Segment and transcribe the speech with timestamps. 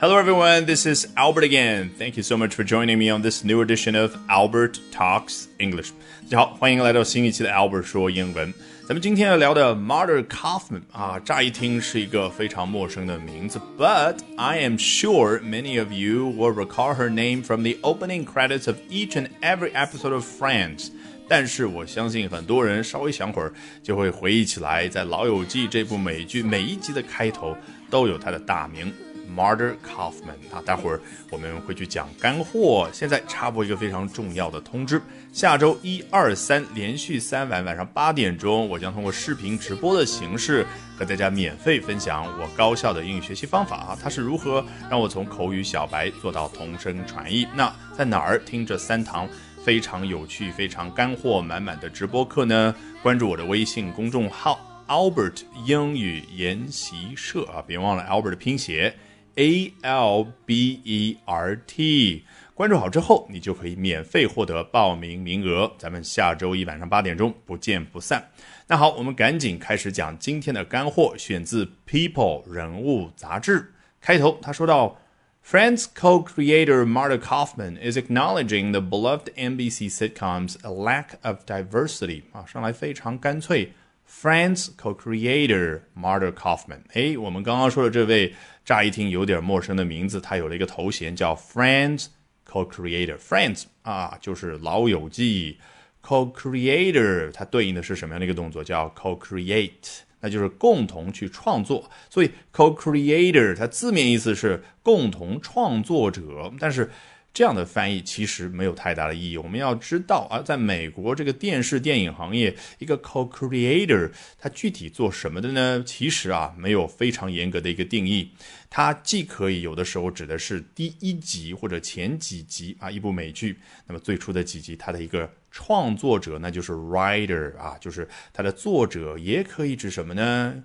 [0.00, 0.66] Hello, everyone.
[0.66, 1.90] This is Albert again.
[1.98, 5.92] Thank you so much for joining me on this new edition of Albert Talks English.
[6.24, 8.52] 大家好，欢迎来到新一期的 Albert 说英文。
[8.86, 17.76] 咱们今天要聊的 Marta Kaufman 啊，乍一听是一个非常陌生的名字，but I am sure many of you will recall her name from the
[17.82, 20.90] opening credits of each and every episode of Friends.
[21.28, 27.56] 但是我相信很多人稍微想会儿就会回忆起来，在《老友记》这部美剧每一集的开头
[27.90, 28.92] 都有她的大名。
[29.35, 30.99] Marder Kaufman 啊，待会儿
[31.29, 32.89] 我们会去讲干货。
[32.91, 40.65] 现在插播一个非常重要的通知：下周一、二、三连续三晚晚上八点钟，我将通过视频直播的形式
[40.97, 43.97] 和大家免费分享我高效的英语学习方法啊。
[44.01, 47.47] 它是如何让我从口语小白做到同声传译？
[47.55, 49.27] 那在哪儿听这三堂
[49.63, 52.75] 非常有趣、非常干货满满的直播课呢？
[53.01, 58.93] 关注我的微信公众号 Albert 英语研习社啊，别忘了 Albert 的拼写。
[59.35, 65.71] A L B E R T，关注好之后，你就可以免费获得报名名额。
[65.77, 68.29] 咱们下周一晚上八点钟不见不散。
[68.67, 73.73] 那好，我们赶紧开始讲今天的干货，选自《People》人物杂志。
[73.99, 74.99] 开头他说到
[75.45, 82.23] ，Friends co-creator Marta Kaufman is acknowledging the beloved NBC sitcoms a lack of diversity。
[82.31, 83.73] 啊，上来非常干脆。
[84.07, 92.07] Friends co-creator Marta Kaufman，哎，我们刚刚说的这位，乍一听有点陌生的名字，他有了一个头衔叫 Friends
[92.47, 93.17] co-creator。
[93.17, 95.57] Friends 啊，就是老友记
[96.03, 98.63] ，co-creator 它对应的是什么样的一个动作？
[98.63, 101.89] 叫 co-create，那就是共同去创作。
[102.09, 106.91] 所以 co-creator 它字面意思是共同创作者，但是。
[107.33, 109.37] 这样的翻译其实没有太大的意义。
[109.37, 115.81] 我们要知道啊，在美国这个电视电影行业，一个 co-creator 他具体做什么的呢？
[115.85, 118.31] 其实啊，没有非常严格的一个定义。
[118.69, 123.57] 它既可以有的时候指的是第一集或者前几集啊，一部美剧，
[123.87, 130.63] 那么最初的几集它的一个创作者，那就是 writer 啊，就是它的作者，也可以指什么呢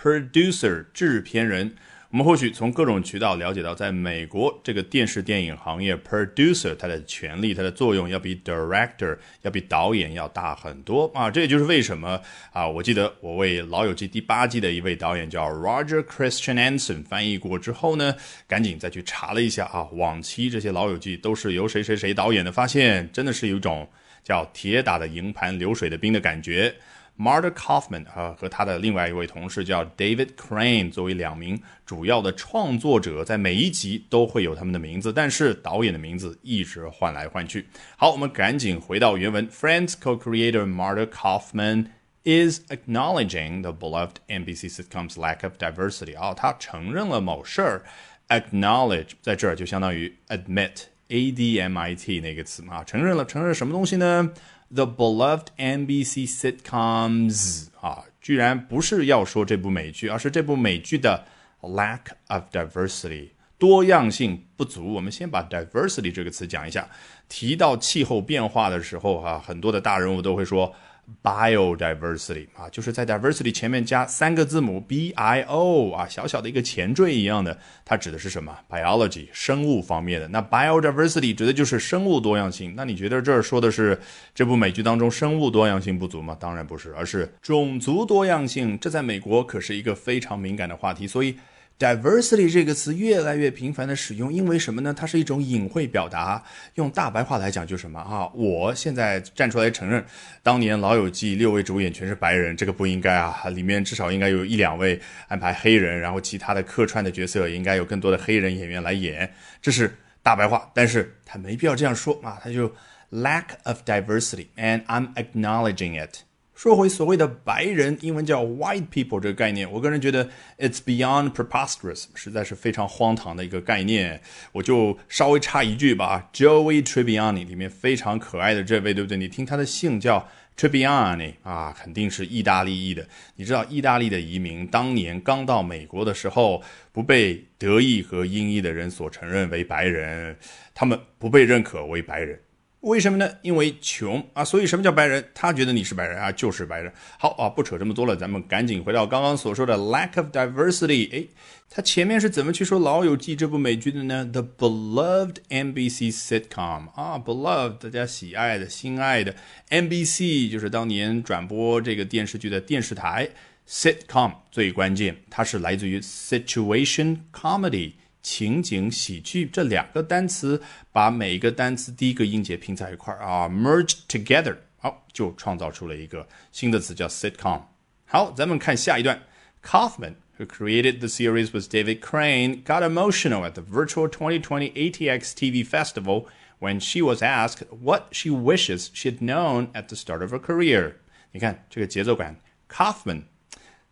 [0.00, 1.74] ？producer 制片人。
[2.10, 11.30] 我们或许从各种渠道了解到，在美国这个电视电影行业，producer 它的权利、它的作用要比 director 要比导演要大很多啊！
[11.30, 12.18] 这也就是为什么
[12.50, 18.14] 啊，我记得我为《老友记》第八季的一位导演叫 Roger Christian Anson 翻译过之后呢，
[18.46, 23.86] 赶紧再去查了一下啊，往期这些《老友记》都是由谁谁谁导演的，发现真的是有一种
[24.24, 26.74] 叫铁打的营盘流水的兵的感觉。
[27.18, 37.66] Marta Kaufman 啊，和他的另外一位同事叫 David Crane，作为两名主要的创作者，在每一集都会有他们的名字，但是导演的名字一直换来换去。
[37.96, 39.48] 好，我们赶紧回到原文。
[39.48, 41.86] Friends co-creator Marta Kaufman
[42.22, 46.16] is acknowledging the beloved NBC sitcoms lack of diversity。
[46.16, 47.82] 啊，他承认了某事儿。
[48.28, 54.31] Acknowledge 在这儿就相当于 admit d m i t 那个词啊，承认了，承认什么东西呢？
[54.73, 61.25] The beloved NBC sitcoms 啊，居然不是要说这部美剧，而是这部美剧的
[61.61, 64.94] lack of diversity 多样性不足。
[64.94, 66.88] 我们先把 diversity 这个词讲一下。
[67.28, 70.74] 提到气候变化的时候，哈，很多的大人物都会说。
[71.22, 80.28] biodiversity 啊，就是在 diversity 前面加三个字母 b i o 啊，小小的一个前缀一样的，它指的是什么？biology 生物方面的。
[80.28, 82.74] 那 biodiversity 指的就是生物多样性。
[82.76, 83.98] 那你觉得这儿说的是
[84.34, 86.36] 这部美剧当中生物多样性不足吗？
[86.38, 88.78] 当然不是，而是种族多样性。
[88.78, 91.34] 这在美国可是一个非常敏感的话题，所以。
[91.78, 94.92] Diversity 这个词越来越频繁的使用，因为什么呢？
[94.92, 96.42] 它是一种隐晦表达。
[96.74, 98.26] 用大白话来讲，就是什么啊？
[98.34, 100.04] 我现在站出来承认，
[100.42, 103.44] 当年《老友记》六位主演全是白人，这个不应该啊！
[103.50, 109.32] 里面至少应该有一两位安排黑人，然后其他的客串的角色应该有更多的黑人演员来演。
[109.62, 112.40] 这是大白话，但是他没必要这样说啊！
[112.42, 112.68] 他就
[113.12, 116.27] lack of diversity，and I'm acknowledging it。
[116.58, 124.20] 说回所谓的白人，英文叫 white people 这个概念，我个人觉得 it's beyond preposterous，实在是非常荒唐的一个概念。
[124.50, 129.16] 我就稍微插一句吧，Joey Tribbiani 里面非常可爱的这位，对不对？
[129.16, 133.06] 你听他的姓叫 Tribbiani 啊，肯定是意大利裔的。
[133.36, 140.36] 你知道意大利的移民当年刚到美国的时候，不被德裔和英裔的人所承认为白人，
[140.74, 142.40] 他们不被认可为白人。
[142.80, 143.28] 为什么呢？
[143.42, 145.28] 因为穷啊，所以什么叫白人？
[145.34, 146.92] 他觉得你是白人啊，就是白人。
[147.18, 151.12] 好啊，不扯这么多了，咱们赶紧回到刚刚所说的 lack of diversity。
[151.12, 151.26] 哎，
[151.68, 159.34] 他前面是怎么去说《老友记》这部美剧的呢？The beloved NBC sitcom 啊，beloved 大家喜爱的心爱的
[159.70, 163.28] NBC 就是当年转播这个电视剧的电视台
[163.68, 167.94] sitcom 最关键，它是来自于 situation comedy。
[168.27, 170.61] 情景、喜剧这两个单词，
[170.91, 177.61] 把每一个单词第一个音节拼在一块儿啊，merge together，好，就创造出了一个新的词叫 sitcom。
[178.05, 179.21] 好，咱们看下一段，
[179.63, 186.25] Kaufman。who created the series with David Crane, got emotional at the virtual 2020 ATX TV festival
[186.59, 190.95] when she was asked what she wishes she'd known at the start of her career.
[191.31, 193.25] 你看这个节奏感，Kaufman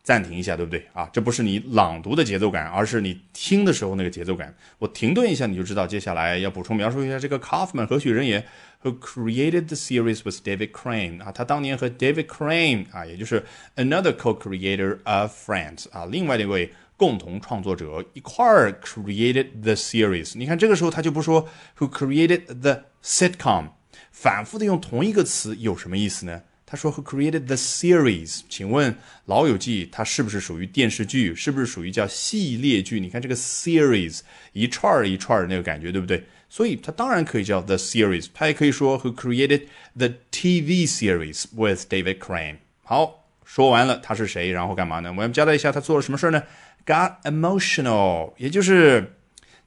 [0.07, 1.11] 暂停一下，对不对啊？
[1.13, 4.55] 这不是你朗读的节奏感，而是你听的时候那个节奏感。
[4.79, 8.47] 我停顿一下，你就知道接下来要补充描述一下这个 Kaufman 何许人也
[8.85, 13.45] ，who created the series with David Crane 啊，他当年和 David Crane 啊，也就是
[13.75, 20.39] another co-creator of Friends 啊，另外的一位共同创作者一块儿 created the series。
[20.39, 21.49] 你看这个时候他就不说
[21.79, 23.71] who created the sitcom，
[24.13, 26.43] 反复的用同一个词有什么意思呢？
[26.69, 28.41] 他说 Who created the series？
[28.49, 28.93] 请问
[29.27, 31.33] 《老友记》它是不是属于电视剧？
[31.33, 32.99] 是不是属于叫系列剧？
[32.99, 34.23] 你看这个 series
[34.53, 36.25] 一串儿一串儿的那个感觉，对不对？
[36.51, 38.27] 所以它当然可以叫 the series。
[38.35, 39.67] 它也可以说 Who created
[39.97, 42.57] the TV series with David Crane？
[42.83, 45.11] 好，说完了他是谁，然后干嘛呢？
[45.11, 46.43] 我们交代一下他做了什么事呢
[46.85, 49.13] ？Got emotional，也就是。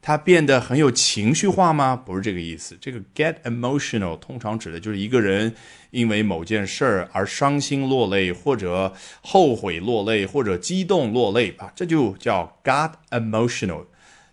[0.01, 1.95] 他变得很有情绪化吗？
[1.95, 2.77] 不是这个意思。
[2.79, 5.53] 这个 get emotional 通常指的就是一个人
[5.91, 13.85] 因为某件事儿而伤心落泪，或者后悔落泪，或者激动落泪啊，这就叫 got emotional。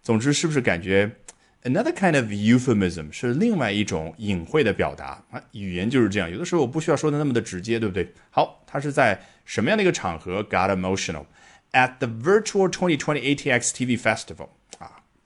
[0.03, 1.11] 总之，是不是感觉
[1.65, 5.43] another kind of euphemism 是另外一种隐晦的表达啊？
[5.51, 8.09] 语言就是这样，有的时候我不需要说的那么的直接，对不对？
[8.31, 11.25] 好，他是在什么样的一个场合 got emotional
[11.73, 14.51] at the virtual 2020 ATX TV Festival？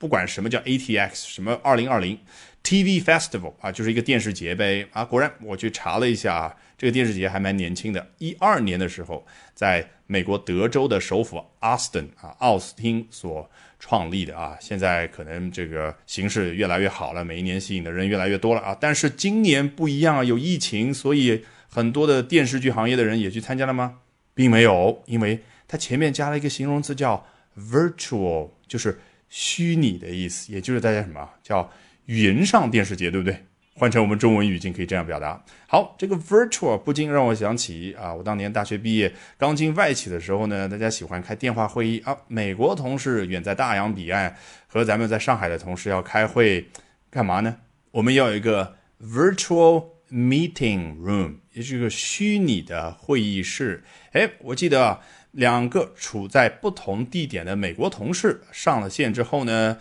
[0.01, 2.17] 不管什么叫 ATX，什么二零二零
[2.63, 5.05] TV Festival 啊，就是一个电视节呗啊。
[5.05, 13.47] 果然，我去查了一下啊，这个电视节还蛮年轻的，一二年的时候，在美国德州的首府 Austin 啊，奥斯汀所
[13.79, 14.57] 创立的啊。
[14.59, 18.75] 现在可能这个形势越来越好了，每一年吸引的人越来越多了啊。
[18.81, 23.99] 但是今年不一样啊，有疫情，所以很多的电视剧行业的人也去参加了吗？
[24.33, 27.23] 并没有，因为它前面加了一个形容词叫
[27.55, 28.99] virtual，就是。
[29.31, 31.71] 虚拟的意思，也就是大家什么叫
[32.07, 33.45] 云上电视节，对不对？
[33.73, 35.41] 换成我们中文语境可以这样表达。
[35.65, 42.15] 好，这个 virtual 不禁让我想起啊，我当年大学毕业刚进外企的时候呢，大家喜欢开电话会议啊。
[42.27, 44.35] 美国同事远在大洋彼岸，
[44.67, 46.67] 和咱们在上海的同事要开会，
[47.09, 47.55] 干嘛呢？
[47.91, 53.81] 我们要有一个 virtual meeting room，也就是个虚拟的会议室。
[54.11, 54.99] 哎，我记得。
[55.31, 59.77] 两个处在不同地点的美国同事上了线之后呢，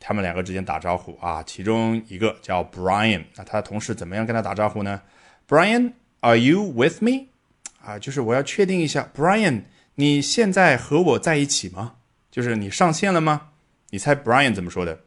[0.00, 5.02] 他们两个之间打招呼啊，其中一个叫 Brian，那他的同事怎么样跟他打招呼呢
[5.48, 7.26] ？Brian，Are you with me？
[7.80, 9.62] 啊，就是我要确定一下，Brian，
[9.94, 11.94] 你现在和我在一起吗？
[12.30, 13.48] 就是你上线了吗？
[13.90, 15.00] 你猜 Brian 怎么说的？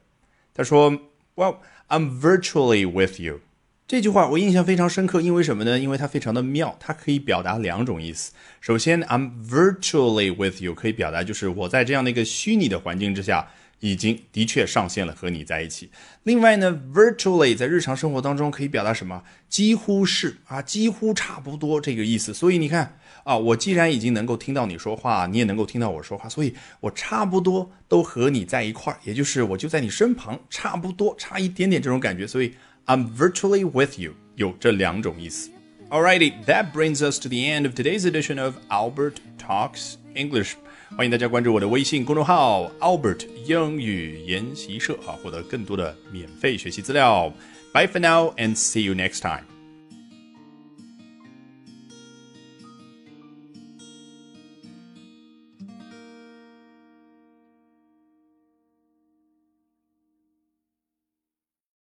[0.53, 0.91] 他说
[1.35, 3.41] ，Well，I'm virtually with you。
[3.91, 5.77] 这句话我印象非常深刻，因为什么呢？
[5.77, 8.31] 因为它非常的妙，它可以表达两种意思。
[8.61, 13.49] 首先，I'm virtually with you 可以表达就是我在这样的一个虚拟的环境之下，
[13.81, 15.89] 已经的确上线了和你在一起。
[16.23, 19.23] 另外呢，virtually 在日常生活当中可以表达什么？
[19.49, 22.33] 几乎是啊，几乎差不多这个意思。
[22.33, 32.54] 所以你看啊，我既然已经能够听到你说话，你也能够听到我说话，所以我差不多都和你在一块儿，也就是我就在你身旁，差不多差一点点这种感觉，所以。
[32.86, 35.50] I'm virtually with you 有这两种意思。
[35.91, 40.55] Alrighty, that brings us to the end of today's edition of Albert Talks English.
[40.96, 47.32] 欢迎大家关注我的微信公众号 Albert 英语研习社啊，获得更多的免费学习资料。
[47.72, 49.44] Bye for now and see you next time.